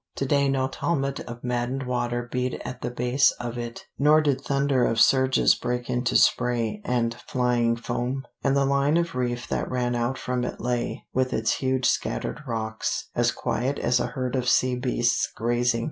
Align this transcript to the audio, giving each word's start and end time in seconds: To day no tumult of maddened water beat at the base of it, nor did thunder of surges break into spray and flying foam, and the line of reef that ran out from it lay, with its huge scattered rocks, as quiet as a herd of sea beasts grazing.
To 0.15 0.25
day 0.25 0.49
no 0.49 0.67
tumult 0.67 1.19
of 1.27 1.43
maddened 1.43 1.83
water 1.83 2.27
beat 2.31 2.55
at 2.65 2.81
the 2.81 2.89
base 2.89 3.29
of 3.33 3.55
it, 3.59 3.85
nor 3.99 4.19
did 4.19 4.41
thunder 4.41 4.83
of 4.83 4.99
surges 4.99 5.53
break 5.53 5.91
into 5.91 6.15
spray 6.15 6.81
and 6.83 7.13
flying 7.27 7.75
foam, 7.75 8.25
and 8.43 8.57
the 8.57 8.65
line 8.65 8.97
of 8.97 9.13
reef 9.13 9.47
that 9.49 9.69
ran 9.69 9.93
out 9.93 10.17
from 10.17 10.43
it 10.43 10.59
lay, 10.59 11.05
with 11.13 11.33
its 11.33 11.53
huge 11.57 11.85
scattered 11.85 12.41
rocks, 12.47 13.09
as 13.13 13.31
quiet 13.31 13.77
as 13.77 13.99
a 13.99 14.07
herd 14.07 14.35
of 14.35 14.49
sea 14.49 14.75
beasts 14.75 15.31
grazing. 15.35 15.79